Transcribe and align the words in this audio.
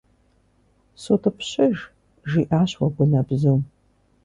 СутӀыпщыж,- 1.01 1.77
жиӀащ 2.29 2.71
Уэгунэбзум. 2.79 3.61